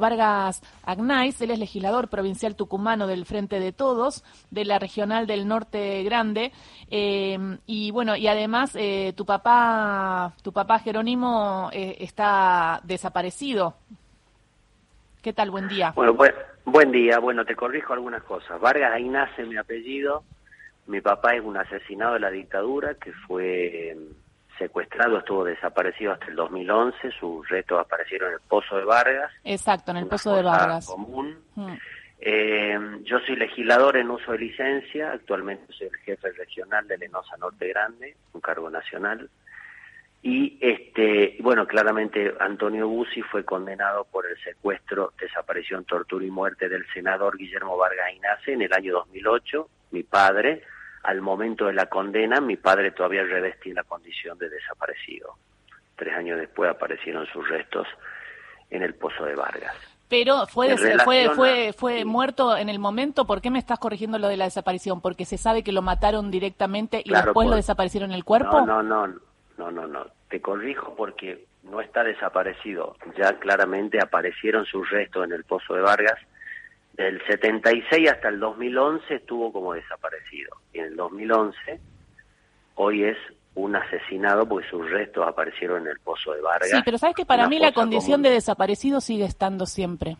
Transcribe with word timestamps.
Vargas 0.00 0.62
Agnais, 0.84 1.40
él 1.40 1.52
es 1.52 1.58
legislador 1.58 2.08
provincial 2.08 2.56
tucumano 2.56 3.06
del 3.06 3.26
Frente 3.26 3.60
de 3.60 3.72
Todos, 3.72 4.24
de 4.50 4.64
la 4.64 4.78
Regional 4.78 5.26
del 5.26 5.46
Norte 5.46 6.02
Grande, 6.02 6.52
eh, 6.90 7.38
y 7.66 7.90
bueno, 7.92 8.16
y 8.16 8.26
además 8.26 8.74
eh, 8.74 9.12
tu 9.16 9.24
papá, 9.24 10.34
tu 10.42 10.52
papá 10.52 10.80
Jerónimo 10.80 11.70
eh, 11.72 11.96
está 12.00 12.80
desaparecido. 12.82 13.74
¿Qué 15.22 15.32
tal? 15.32 15.50
Buen 15.50 15.68
día. 15.68 15.92
Bueno, 15.94 16.16
buen 16.64 16.90
día. 16.90 17.18
Bueno, 17.18 17.44
te 17.44 17.54
corrijo 17.54 17.92
algunas 17.92 18.22
cosas. 18.22 18.60
Vargas 18.60 18.94
Agnais 18.94 19.38
es 19.38 19.46
mi 19.46 19.56
apellido. 19.56 20.24
Mi 20.86 21.00
papá 21.00 21.34
es 21.34 21.44
un 21.44 21.56
asesinado 21.56 22.14
de 22.14 22.20
la 22.20 22.30
dictadura 22.30 22.94
que 22.94 23.12
fue 23.12 23.96
secuestrado, 24.60 25.18
estuvo 25.18 25.44
desaparecido 25.44 26.12
hasta 26.12 26.26
el 26.26 26.36
2011, 26.36 27.10
sus 27.18 27.48
restos 27.48 27.80
aparecieron 27.80 28.28
en 28.28 28.34
el 28.34 28.40
Pozo 28.46 28.76
de 28.76 28.84
Vargas. 28.84 29.32
Exacto, 29.42 29.90
en 29.90 29.96
el 29.96 30.06
Pozo 30.06 30.36
de 30.36 30.42
Vargas. 30.42 30.86
Común. 30.86 31.38
Mm. 31.54 31.74
Eh, 32.20 32.78
yo 33.04 33.18
soy 33.20 33.36
legislador 33.36 33.96
en 33.96 34.10
uso 34.10 34.32
de 34.32 34.38
licencia, 34.38 35.12
actualmente 35.12 35.72
soy 35.72 35.86
el 35.86 35.96
jefe 35.96 36.30
regional 36.32 36.86
de 36.86 36.98
Lenosa 36.98 37.36
Norte 37.38 37.66
Grande, 37.68 38.14
un 38.34 38.42
cargo 38.42 38.68
nacional. 38.68 39.30
Y 40.22 40.58
este, 40.60 41.38
bueno, 41.40 41.66
claramente 41.66 42.34
Antonio 42.38 42.86
Bussi 42.86 43.22
fue 43.22 43.42
condenado 43.42 44.04
por 44.04 44.26
el 44.26 44.36
secuestro, 44.44 45.14
desaparición, 45.18 45.86
tortura 45.86 46.26
y 46.26 46.30
muerte 46.30 46.68
del 46.68 46.84
senador 46.92 47.38
Guillermo 47.38 47.78
Vargas 47.78 48.12
Inace 48.14 48.52
en 48.52 48.60
el 48.60 48.72
año 48.74 48.92
2008, 48.92 49.68
mi 49.92 50.02
padre, 50.02 50.62
al 51.02 51.20
momento 51.20 51.66
de 51.66 51.72
la 51.72 51.86
condena, 51.86 52.40
mi 52.40 52.56
padre 52.56 52.92
todavía 52.92 53.22
revestía 53.22 53.74
la 53.74 53.84
condición 53.84 54.38
de 54.38 54.48
desaparecido. 54.48 55.34
Tres 55.96 56.14
años 56.14 56.38
después 56.38 56.70
aparecieron 56.70 57.26
sus 57.26 57.48
restos 57.48 57.86
en 58.70 58.82
el 58.82 58.94
pozo 58.94 59.24
de 59.24 59.34
Vargas. 59.34 59.74
Pero 60.08 60.46
fue, 60.46 60.76
fue, 61.04 61.30
fue, 61.30 61.72
fue 61.72 62.04
muerto 62.04 62.56
en 62.56 62.68
el 62.68 62.80
momento. 62.80 63.26
¿Por 63.26 63.40
qué 63.40 63.48
me 63.48 63.60
estás 63.60 63.78
corrigiendo 63.78 64.18
lo 64.18 64.26
de 64.26 64.36
la 64.36 64.44
desaparición? 64.44 65.00
¿Porque 65.00 65.24
se 65.24 65.38
sabe 65.38 65.62
que 65.62 65.70
lo 65.70 65.82
mataron 65.82 66.32
directamente 66.32 67.00
y 67.04 67.12
después 67.12 67.48
lo 67.48 67.54
desaparecieron 67.54 68.10
el 68.10 68.24
cuerpo? 68.24 68.60
No, 68.66 68.82
no, 68.82 69.06
no, 69.06 69.20
no, 69.56 69.70
no, 69.70 69.86
no. 69.86 70.06
Te 70.28 70.40
corrijo 70.40 70.94
porque 70.96 71.46
no 71.62 71.80
está 71.80 72.02
desaparecido. 72.02 72.96
Ya 73.16 73.38
claramente 73.38 74.00
aparecieron 74.02 74.66
sus 74.66 74.90
restos 74.90 75.24
en 75.24 75.32
el 75.32 75.44
pozo 75.44 75.74
de 75.74 75.82
Vargas 75.82 76.18
del 77.04 77.20
76 77.26 78.10
hasta 78.10 78.28
el 78.28 78.38
2011 78.40 79.14
estuvo 79.14 79.52
como 79.52 79.74
desaparecido. 79.74 80.50
Y 80.72 80.78
en 80.78 80.86
el 80.86 80.96
2011, 80.96 81.80
hoy 82.74 83.04
es 83.04 83.16
un 83.54 83.74
asesinado 83.74 84.46
porque 84.46 84.68
sus 84.68 84.88
restos 84.90 85.26
aparecieron 85.26 85.82
en 85.82 85.88
el 85.88 86.00
pozo 86.00 86.32
de 86.32 86.40
Vargas. 86.40 86.70
Sí, 86.70 86.76
pero 86.84 86.98
sabes 86.98 87.16
que 87.16 87.24
para 87.24 87.48
mí 87.48 87.58
la 87.58 87.72
condición 87.72 88.22
de 88.22 88.30
desaparecido 88.30 89.00
sigue 89.00 89.24
estando 89.24 89.66
siempre. 89.66 90.16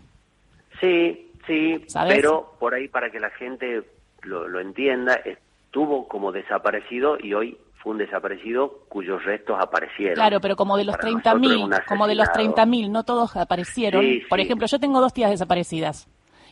Sí, 0.81 1.33
sí, 1.47 1.85
pero 2.09 2.55
por 2.59 2.75
ahí 2.75 2.89
para 2.89 3.11
que 3.11 3.21
la 3.21 3.31
gente 3.31 3.83
lo, 4.23 4.49
lo 4.49 4.61
entienda, 4.61 5.15
estuvo 5.15 6.09
como 6.09 6.33
desaparecido 6.33 7.19
y 7.21 7.35
hoy 7.35 7.59
fue 7.83 7.93
un 7.93 7.99
desaparecido 7.99 8.85
cuyos 8.89 9.23
restos 9.25 9.59
aparecieron. 9.61 10.15
Claro, 10.15 10.41
pero 10.41 10.57
como 10.57 10.77
de 10.77 10.85
los 10.85 10.97
30.000, 10.97 11.85
como 11.87 12.07
de 12.07 12.15
los 12.15 12.29
30.000, 12.29 12.91
no 12.91 13.05
todos 13.05 13.37
aparecieron. 13.37 14.05
por 14.29 14.41
ejemplo, 14.41 14.67
yo 14.67 14.79
tengo 14.81 15.01
dos 15.01 15.13
tías 15.13 15.31
desaparecidas. 15.31 16.09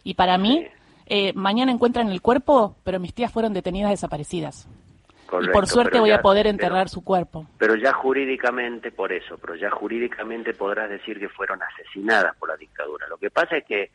Y 0.08 0.14
para 0.14 0.38
mí, 0.38 0.66
eh, 1.04 1.34
mañana 1.34 1.70
encuentran 1.70 2.08
el 2.08 2.22
cuerpo, 2.22 2.78
pero 2.82 2.98
mis 2.98 3.12
tías 3.12 3.30
fueron 3.30 3.52
detenidas 3.52 3.90
desaparecidas. 3.90 4.66
y 5.42 5.48
por 5.48 5.66
suerte 5.66 6.00
voy 6.00 6.12
a 6.12 6.22
poder 6.22 6.46
enterrar 6.46 6.88
su 6.88 7.04
cuerpo. 7.04 7.46
Pero 7.58 7.74
ya 7.74 7.92
jurídicamente, 7.92 8.90
por 8.90 9.12
eso, 9.12 9.36
pero 9.36 9.54
ya 9.54 9.68
jurídicamente 9.68 10.54
podrás 10.54 10.88
decir 10.88 11.18
que 11.18 11.28
fueron 11.28 11.60
asesinadas 11.62 12.34
por 12.36 12.48
la 12.48 12.56
dictadura. 12.56 13.06
Lo 13.06 13.18
que 13.18 13.28
pasa 13.28 13.58
es 13.58 13.66
que 13.66 13.90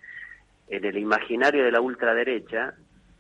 en 0.67 0.86
el 0.86 1.00
imaginario 1.00 1.66
de 1.66 1.72
la 1.72 1.81
ultraderecha, 1.81 2.75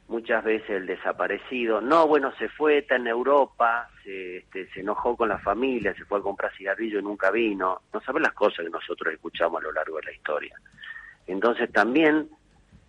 muchas 0.07 0.43
veces 0.43 0.69
el 0.69 0.85
desaparecido, 0.85 1.81
no, 1.81 2.05
bueno, 2.05 2.31
se 2.37 2.49
fue, 2.49 2.77
está 2.77 2.97
en 2.97 3.07
Europa, 3.07 3.89
se, 4.03 4.37
este, 4.37 4.67
se 4.71 4.81
enojó 4.81 5.17
con 5.17 5.29
la 5.29 5.39
familia, 5.39 5.95
se 5.95 6.05
fue 6.05 6.19
a 6.19 6.21
comprar 6.21 6.55
cigarrillo 6.55 6.99
y 6.99 7.03
nunca 7.03 7.31
vino. 7.31 7.81
No 7.91 8.01
sabes 8.01 8.21
las 8.21 8.33
cosas 8.33 8.63
que 8.63 8.69
nosotros 8.69 9.11
escuchamos 9.15 9.61
a 9.61 9.63
lo 9.63 9.71
largo 9.71 9.97
de 9.97 10.03
la 10.03 10.13
historia. 10.13 10.55
Entonces 11.25 11.71
también 11.71 12.29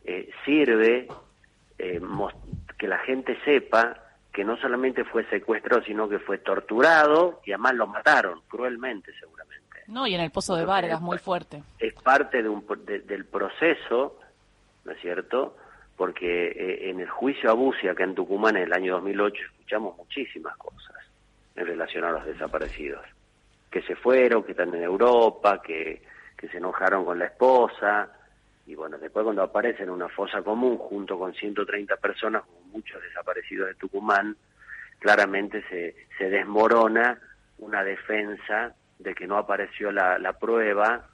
eh, 0.05 0.31
sirve 0.45 1.09
eh, 1.79 2.01
que 2.79 2.89
la 2.89 2.99
gente 2.99 3.39
sepa 3.45 4.01
que 4.33 4.45
no 4.45 4.57
solamente 4.57 5.05
fue 5.05 5.25
secuestrado, 5.31 5.83
sino 5.85 6.09
que 6.09 6.19
fue 6.19 6.39
torturado 6.39 7.41
y 7.45 7.53
además 7.53 7.75
lo 7.75 7.87
mataron 7.87 8.41
cruelmente 8.49 9.13
seguramente. 9.19 9.65
No, 9.87 10.07
y 10.07 10.15
en 10.15 10.21
el 10.21 10.31
Pozo 10.31 10.57
de 10.57 10.65
Vargas, 10.65 11.01
muy 11.01 11.19
fuerte. 11.19 11.63
Es 11.79 11.95
parte 11.95 12.43
de 12.43 12.49
un, 12.49 12.65
del 12.87 13.27
proceso, 13.27 14.19
¿no 14.85 14.93
es 14.93 15.01
cierto? 15.01 15.57
Porque 15.97 16.49
eh, 16.49 16.91
en 16.91 17.01
el 17.01 17.09
juicio 17.09 17.51
a 17.51 17.55
Bucia, 17.55 17.93
acá 17.93 18.03
en 18.03 18.15
Tucumán, 18.15 18.57
en 18.57 18.65
el 18.65 18.73
año 18.73 18.95
2008, 18.95 19.41
escuchamos 19.53 19.97
muchísimas 19.97 20.57
cosas 20.57 20.97
en 21.55 21.67
relación 21.67 22.05
a 22.05 22.11
los 22.11 22.25
desaparecidos. 22.27 23.05
Que 23.71 23.83
se 23.83 23.95
fueron, 23.95 24.43
que 24.43 24.53
están 24.53 24.75
en 24.75 24.83
Europa, 24.83 25.63
que, 25.63 26.03
que 26.37 26.49
se 26.49 26.57
enojaron 26.57 27.05
con 27.05 27.19
la 27.19 27.27
esposa, 27.27 28.11
y 28.67 28.75
bueno, 28.75 28.99
después 28.99 29.25
cuando 29.25 29.43
aparece 29.43 29.83
en 29.83 29.91
una 29.91 30.09
fosa 30.09 30.43
común 30.43 30.79
junto 30.79 31.19
con 31.19 31.35
130 31.35 31.97
personas, 31.97 32.43
muchos 32.73 33.03
desaparecidos 33.03 33.69
de 33.69 33.75
Tucumán, 33.75 34.37
claramente 34.99 35.63
se, 35.69 35.95
se 36.17 36.31
desmorona 36.31 37.19
una 37.59 37.85
defensa 37.85 38.75
de 38.99 39.15
que 39.15 39.27
no 39.27 39.37
apareció 39.37 39.93
la, 39.93 40.19
la 40.19 40.33
prueba. 40.33 41.07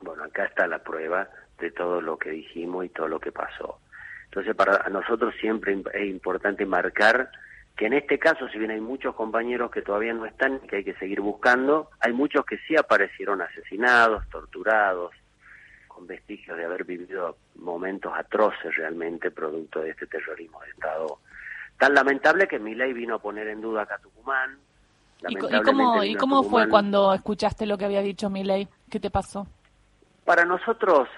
Bueno, 0.00 0.24
acá 0.24 0.46
está 0.46 0.66
la 0.66 0.82
prueba 0.82 1.28
de 1.58 1.70
todo 1.70 2.00
lo 2.00 2.18
que 2.18 2.30
dijimos 2.30 2.84
y 2.84 2.88
todo 2.88 3.06
lo 3.06 3.20
que 3.20 3.30
pasó. 3.30 3.78
Entonces, 4.24 4.56
para 4.56 4.88
nosotros 4.88 5.34
siempre 5.40 5.80
es 5.94 6.06
importante 6.08 6.66
marcar 6.66 7.30
que 7.76 7.86
en 7.86 7.92
este 7.94 8.18
caso, 8.18 8.48
si 8.48 8.58
bien 8.58 8.70
hay 8.70 8.80
muchos 8.80 9.14
compañeros 9.14 9.70
que 9.70 9.82
todavía 9.82 10.12
no 10.12 10.26
están, 10.26 10.60
que 10.60 10.76
hay 10.76 10.84
que 10.84 10.94
seguir 10.94 11.20
buscando, 11.20 11.90
hay 12.00 12.12
muchos 12.12 12.44
que 12.44 12.58
sí 12.66 12.76
aparecieron 12.76 13.40
asesinados, 13.40 14.28
torturados, 14.30 15.12
con 16.02 16.06
vestigios 16.08 16.56
de 16.56 16.64
haber 16.64 16.84
vivido 16.84 17.36
momentos 17.56 18.12
atroces 18.14 18.74
realmente 18.76 19.30
producto 19.30 19.80
de 19.80 19.90
este 19.90 20.06
terrorismo 20.06 20.60
de 20.60 20.70
Estado 20.70 21.18
tan 21.78 21.94
lamentable 21.94 22.46
que 22.48 22.58
mi 22.58 22.74
ley 22.74 22.92
vino 22.92 23.16
a 23.16 23.18
poner 23.18 23.48
en 23.48 23.60
duda 23.60 23.82
acá 23.82 23.98
Tucumán. 23.98 24.58
¿Y, 25.28 25.36
cómo, 25.36 26.02
¿y 26.04 26.14
cómo 26.16 26.42
fue 26.42 26.68
cuando 26.68 27.14
escuchaste 27.14 27.66
lo 27.66 27.78
que 27.78 27.84
había 27.84 28.02
dicho 28.02 28.30
mi 28.30 28.42
ley? 28.44 28.68
¿Qué 28.90 28.98
te 28.98 29.10
pasó? 29.10 29.46
Para 30.24 30.44
nosotros, 30.44 31.08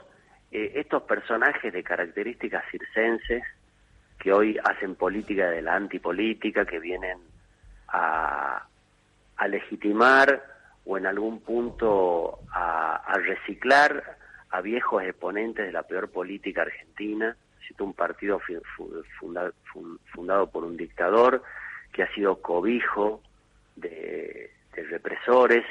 eh, 0.52 0.72
estos 0.76 1.02
personajes 1.02 1.72
de 1.72 1.82
características 1.82 2.64
circenses 2.70 3.42
que 4.18 4.32
hoy 4.32 4.58
hacen 4.64 4.94
política 4.94 5.50
de 5.50 5.62
la 5.62 5.74
antipolítica, 5.74 6.64
que 6.64 6.78
vienen 6.78 7.18
a, 7.88 8.66
a 9.36 9.48
legitimar 9.48 10.42
o 10.86 10.98
en 10.98 11.06
algún 11.06 11.40
punto 11.40 12.40
a, 12.52 12.96
a 12.96 13.14
reciclar 13.14 14.23
a 14.54 14.60
viejos 14.60 15.02
exponentes 15.02 15.66
de 15.66 15.72
la 15.72 15.82
peor 15.82 16.08
política 16.10 16.62
argentina, 16.62 17.36
un 17.80 17.92
partido 17.92 18.40
fundado 20.12 20.46
por 20.48 20.62
un 20.62 20.76
dictador 20.76 21.42
que 21.92 22.04
ha 22.04 22.14
sido 22.14 22.40
cobijo 22.40 23.20
de, 23.74 24.52
represores, 24.90 25.64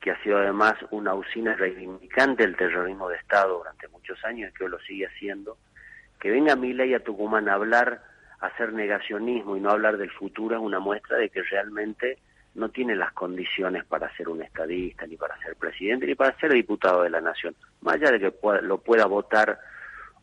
que 0.00 0.12
ha 0.12 0.22
sido 0.22 0.38
además 0.38 0.74
una 0.92 1.14
usina 1.14 1.56
reivindicante 1.56 2.44
del 2.44 2.56
terrorismo 2.56 3.08
de 3.08 3.16
Estado 3.16 3.58
durante 3.58 3.88
muchos 3.88 4.24
años 4.24 4.50
y 4.50 4.56
que 4.56 4.68
lo 4.68 4.78
sigue 4.80 5.06
haciendo, 5.06 5.58
que 6.20 6.30
venga 6.30 6.54
ley 6.54 6.94
a 6.94 7.02
Tucumán 7.02 7.48
a 7.48 7.54
hablar, 7.54 8.04
a 8.38 8.46
hacer 8.46 8.72
negacionismo 8.72 9.56
y 9.56 9.60
no 9.60 9.70
hablar 9.70 9.96
del 9.96 10.12
futuro 10.12 10.54
es 10.54 10.62
una 10.62 10.78
muestra 10.78 11.16
de 11.16 11.28
que 11.28 11.42
realmente 11.42 12.18
no 12.54 12.68
tiene 12.68 12.94
las 12.94 13.12
condiciones 13.14 13.84
para 13.84 14.14
ser 14.16 14.28
un 14.28 14.42
estadista, 14.42 15.08
ni 15.08 15.16
para 15.16 15.36
ser 15.38 15.56
presidente, 15.56 16.06
ni 16.06 16.14
para 16.14 16.38
ser 16.38 16.52
diputado 16.52 17.02
de 17.02 17.10
la 17.10 17.20
nación. 17.20 17.56
Más 17.80 17.96
allá 17.96 18.12
de 18.12 18.20
que 18.20 18.32
lo 18.62 18.78
pueda 18.78 19.06
votar 19.06 19.58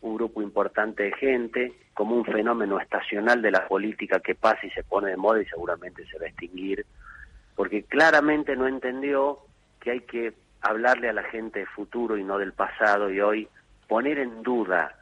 un 0.02 0.16
grupo 0.16 0.42
importante 0.42 1.04
de 1.04 1.14
gente, 1.14 1.74
como 1.94 2.16
un 2.16 2.26
fenómeno 2.26 2.80
estacional 2.80 3.42
de 3.42 3.52
la 3.52 3.68
política 3.68 4.20
que 4.20 4.36
pasa 4.36 4.66
y 4.66 4.70
se 4.72 4.84
pone 4.84 5.10
de 5.10 5.18
moda 5.18 5.42
y 5.42 5.46
seguramente 5.46 6.06
se 6.08 6.20
va 6.20 6.26
a 6.26 6.30
extinguir, 6.30 6.86
porque 7.56 7.84
claramente 7.84 8.56
no 8.56 8.68
entendió 8.68 9.40
que 9.80 9.92
hay 9.92 10.02
que 10.02 10.34
hablarle 10.62 11.10
a 11.10 11.14
la 11.14 11.24
gente 11.24 11.60
de 11.60 11.66
futuro 11.68 12.18
y 12.18 12.24
no 12.24 12.38
del 12.38 12.54
pasado 12.54 13.10
y 13.10 13.22
hoy 13.22 13.48
poner 13.88 14.20
en 14.20 14.44
duda 14.44 14.96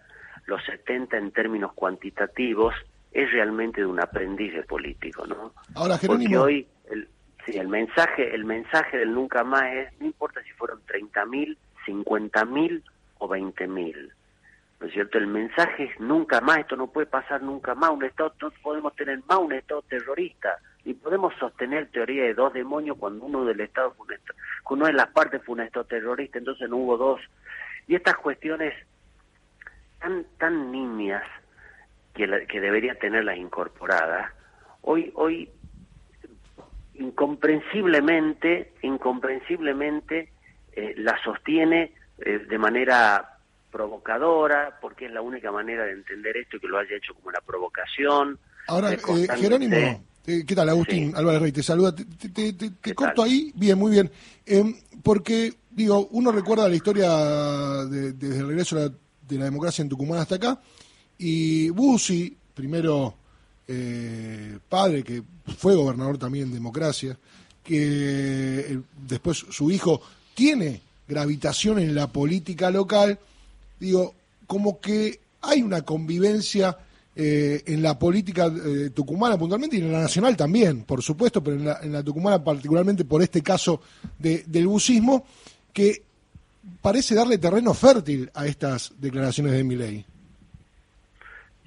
los 0.45 0.63
70 0.65 1.17
en 1.17 1.31
términos 1.31 1.73
cuantitativos 1.73 2.73
es 3.11 3.31
realmente 3.31 3.81
de 3.81 3.87
un 3.87 3.99
aprendiz 3.99 4.53
de 4.53 4.63
político, 4.63 5.25
¿no? 5.25 5.53
Ahora, 5.75 5.97
Jerónimo... 5.97 6.29
Porque 6.29 6.37
hoy 6.37 6.67
el, 6.89 7.07
Sí, 7.45 7.57
el 7.57 7.67
mensaje, 7.67 8.33
el 8.33 8.45
mensaje 8.45 8.97
del 8.97 9.13
nunca 9.13 9.43
más 9.43 9.63
es, 9.73 9.99
no 9.99 10.05
importa 10.05 10.41
si 10.43 10.51
fueron 10.51 10.79
30.000, 10.85 11.57
50.000 11.85 12.83
o 13.19 13.27
20.000. 13.27 14.11
¿No 14.79 14.87
es 14.87 14.93
cierto? 14.93 15.17
El 15.17 15.27
mensaje 15.27 15.85
es 15.85 15.99
nunca 15.99 16.41
más, 16.41 16.59
esto 16.59 16.75
no 16.75 16.87
puede 16.87 17.07
pasar 17.07 17.41
nunca 17.41 17.73
más, 17.73 17.91
un 17.91 18.03
Estado, 18.03 18.33
podemos 18.61 18.95
tener 18.95 19.19
más 19.29 19.37
un 19.37 19.53
Estado 19.53 19.81
terrorista, 19.83 20.57
ni 20.83 20.93
podemos 20.93 21.33
sostener 21.39 21.89
teoría 21.91 22.23
de 22.23 22.33
dos 22.33 22.51
demonios 22.51 22.97
cuando 22.97 23.25
uno 23.25 23.45
del 23.45 23.61
Estado 23.61 23.93
fue 23.93 24.07
un 24.07 24.13
Estado, 24.13 24.39
uno 24.69 24.85
de 24.87 24.93
las 24.93 25.07
partes 25.07 25.41
fue 25.43 25.53
un 25.53 25.61
Estado 25.61 25.85
terrorista, 25.85 26.37
entonces 26.37 26.69
no 26.69 26.77
hubo 26.77 26.97
dos 26.97 27.21
Y 27.87 27.95
estas 27.95 28.17
cuestiones 28.17 28.73
tan, 29.99 30.25
tan 30.37 30.71
niñas 30.71 31.23
que, 32.13 32.45
que 32.47 32.59
debería 32.59 32.95
tenerlas 32.95 33.37
incorporadas, 33.37 34.33
hoy, 34.81 35.11
hoy 35.15 35.49
incomprensiblemente, 36.95 38.73
incomprensiblemente 38.81 40.29
eh, 40.75 40.95
la 40.97 41.15
sostiene 41.23 41.93
eh, 42.17 42.39
de 42.49 42.57
manera 42.57 43.37
provocadora, 43.71 44.77
porque 44.81 45.05
es 45.05 45.11
la 45.11 45.21
única 45.21 45.51
manera 45.51 45.83
de 45.83 45.91
entender 45.91 46.35
esto 46.37 46.57
y 46.57 46.59
que 46.59 46.67
lo 46.67 46.79
haya 46.79 46.95
hecho 46.95 47.13
como 47.13 47.29
una 47.29 47.41
provocación. 47.41 48.39
Ahora, 48.67 48.93
eh, 48.93 49.27
Jerónimo, 49.37 50.03
¿qué 50.25 50.55
tal? 50.55 50.69
Agustín 50.69 51.13
Álvarez 51.15 51.41
Rey, 51.41 51.51
te 51.51 51.61
saluda. 51.61 51.93
Te, 51.95 52.95
corto 52.95 53.23
ahí, 53.23 53.51
bien, 53.55 53.77
muy 53.77 53.91
bien. 53.91 54.09
Em, 54.45 54.75
porque, 55.03 55.53
digo, 55.69 56.07
uno 56.11 56.31
recuerda 56.31 56.67
la 56.67 56.75
historia 56.75 57.09
desde 57.85 58.39
el 58.39 58.47
regreso 58.47 58.75
de 58.77 59.37
la, 59.37 59.45
democracia 59.45 59.81
en 59.81 59.89
Tucumán 59.89 60.19
hasta 60.19 60.35
acá, 60.35 60.59
y 61.17 61.69
Bussi, 61.69 62.35
primero 62.53 63.15
padre, 64.69 65.03
que 65.03 65.23
fue 65.57 65.75
gobernador 65.75 66.17
también 66.17 66.45
en 66.45 66.53
democracia, 66.53 67.17
que 67.63 68.79
después 69.07 69.37
su 69.49 69.71
hijo 69.71 70.01
tiene 70.33 70.81
gravitación 71.07 71.79
en 71.79 71.95
la 71.95 72.07
política 72.07 72.71
local, 72.71 73.19
digo, 73.79 74.13
como 74.47 74.79
que 74.79 75.19
hay 75.41 75.61
una 75.61 75.81
convivencia 75.81 76.77
eh, 77.15 77.61
en 77.67 77.83
la 77.83 77.99
política 77.99 78.47
eh, 78.47 78.89
tucumana 78.89 79.37
puntualmente 79.37 79.77
y 79.77 79.81
en 79.81 79.91
la 79.91 80.01
nacional 80.01 80.35
también, 80.35 80.83
por 80.83 81.03
supuesto, 81.03 81.43
pero 81.43 81.57
en 81.57 81.91
la, 81.91 82.03
tucumana 82.03 82.43
particularmente 82.43 83.05
por 83.05 83.21
este 83.21 83.43
caso 83.43 83.81
del 84.17 84.67
bucismo, 84.67 85.25
que 85.71 86.01
parece 86.81 87.13
darle 87.13 87.37
terreno 87.37 87.73
fértil 87.73 88.31
a 88.33 88.47
estas 88.47 88.99
declaraciones 88.99 89.53
de 89.53 89.63
mi 89.63 89.75
ley. 89.75 90.05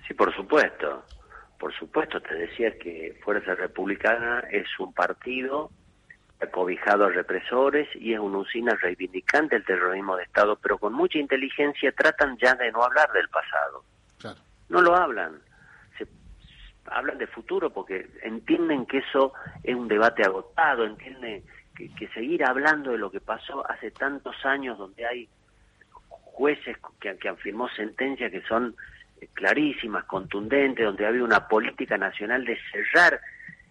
Sí, 0.07 0.15
por 0.15 0.35
supuesto. 0.35 1.05
Por 1.59 1.73
supuesto, 1.75 2.21
te 2.21 2.35
decía 2.35 2.77
que 2.79 3.19
Fuerza 3.25 3.55
Republicana 3.55 4.41
es 4.51 4.67
un 4.79 4.93
partido 4.93 5.71
acobijado 6.41 7.07
a 7.07 7.11
represores 7.11 7.89
y 7.95 8.13
es 8.13 8.21
una 8.21 8.39
usina 8.39 8.75
reivindicante 8.75 9.57
del 9.57 9.65
terrorismo 9.65 10.17
de 10.17 10.25
Estado, 10.25 10.57
pero 10.57 10.79
con 10.79 10.93
mucha 10.93 11.19
inteligencia 11.19 11.93
tratan 11.93 12.37
ya 12.39 12.55
de 12.55 12.71
no 12.73 12.83
hablar 12.83 13.11
del 13.13 13.29
pasado. 13.29 13.85
No 14.69 14.81
lo 14.83 14.97
hablan. 14.97 15.41
Se, 15.97 16.07
hablan 16.87 17.19
de 17.19 17.29
futuro 17.29 17.71
porque 17.71 18.09
entienden 18.23 18.85
que 18.85 18.99
eso 18.99 19.33
es 19.63 19.75
un 19.77 19.87
debate 19.87 20.25
agotado, 20.25 20.85
entienden 20.85 21.45
que, 21.75 22.09
seguir 22.09 22.45
hablando 22.45 22.91
de 22.91 22.99
lo 22.99 23.11
que 23.11 23.21
pasó 23.21 23.69
hace 23.71 23.93
tantos 23.93 24.35
años 24.45 24.77
donde 24.77 25.07
hay 25.07 25.29
jueces 26.09 26.77
que, 27.01 27.17
que 27.17 27.29
han 27.29 27.37
firmado 27.37 27.71
sentencias 27.77 28.33
que 28.33 28.43
son 28.43 28.75
clarísimas, 29.35 30.05
contundentes, 30.05 30.85
donde 30.85 31.07
había 31.07 31.23
una 31.23 31.49
política 31.49 31.97
nacional 31.97 32.45
de 32.45 32.59
cerrar 32.71 33.21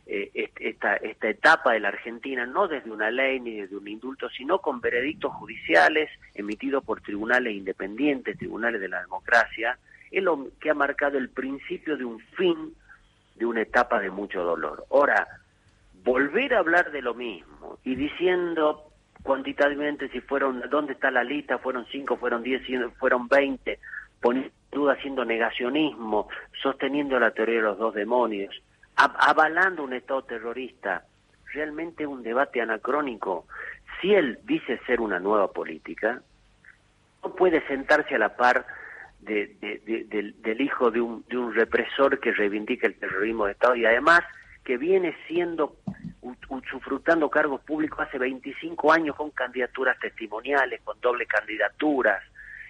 eh, 0.08 0.52
esta, 0.60 0.96
esta 0.98 1.30
etapa 1.30 1.74
de 1.74 1.80
la 1.80 1.88
Argentina, 1.88 2.46
no 2.46 2.68
desde 2.68 2.92
una 2.92 3.10
ley 3.10 3.40
ni 3.40 3.56
desde 3.62 3.76
un 3.76 3.88
indulto, 3.88 4.30
sino 4.30 4.60
con 4.60 4.80
veredictos 4.82 5.34
judiciales 5.34 6.10
emitidos 6.34 6.84
por 6.84 7.02
tribunales 7.02 7.56
independientes, 7.56 8.38
tribunales 8.38 8.82
de 8.82 8.90
la 8.90 9.02
democracia, 9.02 9.78
es 10.12 10.24
lo 10.24 10.48
que 10.60 10.70
ha 10.70 10.76
marcado 10.76 11.18
el 11.18 11.30
principio 11.30 11.98
de 11.98 12.06
un 12.06 12.20
fin 12.20 12.76
de 13.36 13.46
una 13.46 13.62
etapa 13.62 14.00
de 14.00 14.12
mucho 14.12 14.44
dolor. 14.44 14.86
Ahora, 14.92 15.28
volver 16.04 16.54
a 16.54 16.60
hablar 16.60 16.92
de 16.92 17.02
lo 17.02 17.14
mismo 17.14 17.80
y 17.84 17.96
diciendo 17.96 18.92
cuantitativamente 19.24 20.08
si 20.10 20.22
fueron, 20.22 20.62
dónde 20.70 20.94
está 20.94 21.10
la 21.10 21.24
lista, 21.24 21.58
fueron 21.58 21.88
cinco, 21.92 22.16
fueron 22.16 22.44
diez, 22.44 22.62
fueron 23.00 23.28
veinte, 23.28 23.80
poniendo 24.22 24.52
duda, 24.72 24.94
haciendo 24.94 25.26
negacionismo, 25.26 26.28
sosteniendo 26.62 27.20
la 27.20 27.32
teoría 27.32 27.56
de 27.56 27.62
los 27.62 27.78
dos 27.78 27.96
demonios, 27.96 28.54
avalando 28.96 29.84
un 29.84 29.94
Estado 29.94 30.24
terrorista, 30.24 31.06
realmente 31.54 32.06
un 32.06 32.24
debate 32.24 32.62
anacrónico. 32.62 33.46
Si 34.00 34.14
él 34.14 34.40
dice 34.44 34.80
ser 34.86 35.02
una 35.02 35.20
nueva 35.20 35.52
política, 35.52 36.22
no 37.24 37.36
puede 37.36 37.66
sentarse 37.68 38.16
a 38.16 38.20
la 38.20 38.36
par 38.36 38.66
de, 39.20 39.56
del, 40.42 40.62
hijo 40.62 40.92
de 40.92 41.02
un, 41.02 41.26
de 41.28 41.38
un 41.38 41.54
represor 41.54 42.20
que 42.20 42.32
reivindica 42.32 42.88
el 42.88 42.96
terrorismo 42.96 43.46
de 43.46 43.54
Estado 43.54 43.76
y 43.76 43.86
además 43.86 44.22
que 44.64 44.78
viene 44.78 45.16
siendo 45.28 45.78
usufructando 46.50 47.30
cargos 47.30 47.62
públicos 47.62 48.00
hace 48.00 48.18
25 48.18 48.92
años 48.92 49.16
con 49.16 49.30
candidaturas 49.32 50.00
testimoniales, 50.00 50.82
con 50.84 51.00
doble 51.00 51.26
candidaturas, 51.26 52.24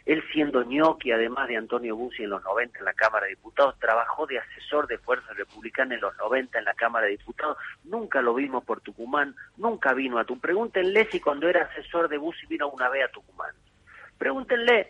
él 0.05 0.23
siendo 0.31 0.63
ñoqui, 0.63 1.11
además 1.11 1.47
de 1.47 1.57
Antonio 1.57 1.95
Bussi 1.95 2.23
en 2.23 2.29
los 2.29 2.43
90 2.43 2.77
en 2.77 2.85
la 2.85 2.93
Cámara 2.93 3.25
de 3.25 3.31
Diputados, 3.31 3.77
trabajó 3.79 4.27
de 4.27 4.37
asesor 4.37 4.85
de 4.87 4.99
Fuerza 4.99 5.33
Republicana 5.33 5.95
en 5.95 6.01
los 6.01 6.15
90 6.17 6.59
en 6.59 6.65
la 6.65 6.75
Cámara 6.75 7.05
de 7.05 7.13
Diputados. 7.13 7.57
Nunca 7.83 8.21
lo 8.21 8.35
vimos 8.35 8.63
por 8.63 8.81
Tucumán, 8.81 9.35
nunca 9.57 9.93
vino 9.93 10.19
a 10.19 10.25
tu. 10.25 10.39
Pregúntenle 10.39 11.09
si 11.09 11.19
cuando 11.19 11.49
era 11.49 11.63
asesor 11.63 12.07
de 12.07 12.19
Bussi 12.19 12.45
vino 12.45 12.69
una 12.69 12.87
vez 12.89 13.05
a 13.05 13.11
Tucumán. 13.11 13.55
Pregúntenle, 14.19 14.89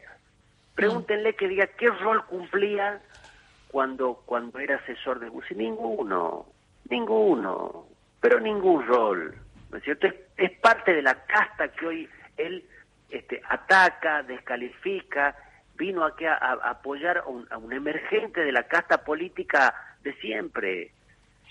pregúntenle 0.75 1.33
que 1.35 1.47
diga 1.47 1.67
qué 1.67 1.89
rol 1.89 2.25
cumplía 2.25 3.01
cuando, 3.69 4.21
cuando 4.25 4.59
era 4.59 4.75
asesor 4.75 5.19
de 5.19 5.29
Bussi. 5.29 5.55
Ninguno, 5.55 6.45
ninguno, 6.89 7.87
pero 8.19 8.41
ningún 8.41 8.85
rol. 8.85 9.33
¿No 9.71 9.77
es 9.77 9.83
cierto? 9.83 10.07
es 10.37 10.51
parte 10.59 10.93
de 10.93 11.01
la 11.01 11.25
casta 11.25 11.69
que 11.69 11.87
hoy 11.87 12.09
él 12.35 12.65
este, 13.09 13.41
ataca, 13.47 14.23
descalifica, 14.23 15.35
vino 15.77 16.03
aquí 16.03 16.25
a, 16.25 16.35
apoyar 16.35 17.19
a 17.19 17.57
un, 17.57 17.73
emergente 17.73 18.41
de 18.41 18.51
la 18.51 18.63
casta 18.63 19.03
política 19.03 19.73
de 20.03 20.13
siempre, 20.15 20.91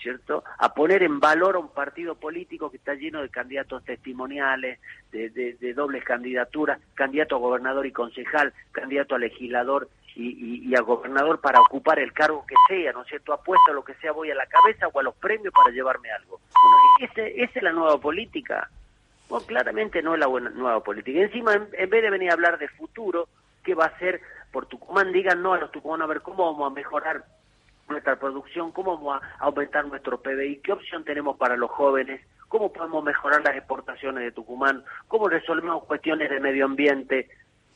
¿cierto? 0.01 0.43
A 0.57 0.73
poner 0.73 1.03
en 1.03 1.19
valor 1.19 1.55
a 1.55 1.59
un 1.59 1.69
partido 1.69 2.15
político 2.15 2.69
que 2.69 2.77
está 2.77 2.93
lleno 2.95 3.21
de 3.21 3.29
candidatos 3.29 3.83
testimoniales, 3.83 4.79
de, 5.11 5.73
dobles 5.73 6.03
candidaturas, 6.03 6.79
candidato 6.93 7.35
a 7.35 7.39
gobernador 7.39 7.85
y 7.85 7.91
concejal, 7.91 8.53
candidato 8.71 9.15
a 9.15 9.19
legislador 9.19 9.89
y, 10.15 10.73
a 10.75 10.81
gobernador 10.81 11.41
para 11.41 11.59
ocupar 11.59 11.99
el 11.99 12.13
cargo 12.13 12.45
que 12.45 12.55
sea, 12.69 12.93
¿no 12.93 13.01
es 13.01 13.07
cierto? 13.07 13.33
Apuesto 13.33 13.71
a 13.71 13.75
lo 13.75 13.83
que 13.83 13.95
sea, 13.95 14.11
voy 14.11 14.31
a 14.31 14.35
la 14.35 14.45
cabeza 14.45 14.87
o 14.87 14.99
a 14.99 15.03
los 15.03 15.15
premios 15.15 15.53
para 15.53 15.73
llevarme 15.73 16.09
algo. 16.11 16.39
esa 16.99 17.21
es 17.23 17.63
la 17.63 17.71
nueva 17.71 17.99
política. 17.99 18.69
Bueno, 19.29 19.45
claramente 19.45 20.01
no 20.01 20.13
es 20.13 20.19
la 20.19 20.27
buena, 20.27 20.49
nueva 20.49 20.83
política. 20.83 21.19
Encima, 21.19 21.53
en, 21.53 21.89
vez 21.89 22.01
de 22.01 22.09
venir 22.09 22.29
a 22.29 22.33
hablar 22.33 22.57
de 22.57 22.67
futuro, 22.69 23.27
¿qué 23.63 23.73
va 23.73 23.85
a 23.85 23.89
hacer 23.89 24.21
por 24.51 24.67
Tucumán? 24.67 25.11
Digan 25.11 25.41
no 25.41 25.53
a 25.53 25.59
los 25.59 25.71
tucumanos 25.71 26.05
a 26.05 26.09
ver 26.13 26.21
cómo 26.21 26.51
vamos 26.51 26.71
a 26.71 26.75
mejorar 26.75 27.25
nuestra 27.89 28.17
producción, 28.17 28.71
cómo 28.71 28.97
vamos 28.97 29.21
a 29.21 29.43
aumentar 29.43 29.85
nuestro 29.85 30.21
PBI, 30.21 30.61
qué 30.63 30.73
opción 30.73 31.03
tenemos 31.03 31.37
para 31.37 31.55
los 31.55 31.71
jóvenes, 31.71 32.21
cómo 32.47 32.71
podemos 32.71 33.03
mejorar 33.03 33.43
las 33.43 33.55
exportaciones 33.55 34.23
de 34.23 34.31
Tucumán, 34.31 34.83
cómo 35.07 35.27
resolvemos 35.27 35.83
cuestiones 35.85 36.29
de 36.29 36.39
medio 36.39 36.65
ambiente. 36.65 37.29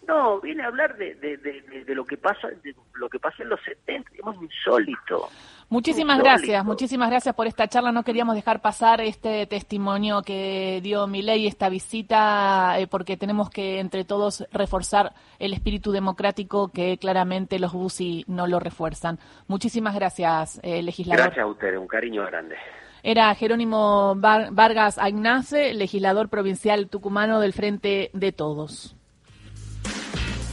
No, 0.09 0.41
viene 0.41 0.63
a 0.63 0.67
hablar 0.67 0.97
de, 0.97 1.13
de, 1.13 1.37
de, 1.37 1.93
lo 1.93 2.03
que 2.03 2.17
pasa 2.17 2.47
de 2.63 2.73
lo 2.95 3.07
que 3.09 3.19
pasó 3.19 3.43
en 3.43 3.49
los 3.49 3.59
70, 3.61 4.09
es 4.11 4.41
insólito. 4.41 5.29
Muchísimas 5.69 6.17
gracias, 6.17 6.65
muchísimas 6.65 7.11
gracias 7.11 7.35
por 7.35 7.45
esta 7.45 7.67
charla. 7.67 7.91
No 7.91 8.01
queríamos 8.01 8.33
dejar 8.33 8.59
pasar 8.59 9.01
este 9.01 9.45
testimonio 9.45 10.23
que 10.23 10.79
dio 10.81 11.05
Milei, 11.05 11.45
esta 11.45 11.69
visita, 11.69 12.79
eh, 12.79 12.87
porque 12.87 13.17
tenemos 13.17 13.51
que 13.51 13.79
entre 13.79 14.03
todos 14.03 14.47
reforzar 14.51 15.13
el 15.37 15.53
espíritu 15.53 15.91
democrático 15.91 16.69
que 16.69 16.97
claramente 16.97 17.59
los 17.59 17.73
BUSI 17.73 18.25
no 18.27 18.47
lo 18.47 18.59
refuerzan. 18.59 19.19
Muchísimas 19.47 19.93
gracias, 19.93 20.59
eh, 20.63 20.81
legislador. 20.81 21.25
Gracias 21.25 21.43
a 21.43 21.47
usted, 21.47 21.77
un 21.77 21.87
cariño 21.87 22.25
grande. 22.25 22.55
Era 23.03 23.35
Jerónimo 23.35 24.15
Vargas 24.15 24.97
Agnace, 24.97 25.75
legislador 25.75 26.29
provincial 26.29 26.89
tucumano 26.89 27.39
del 27.39 27.53
Frente 27.53 28.09
de 28.13 28.31
Todos. 28.31 28.95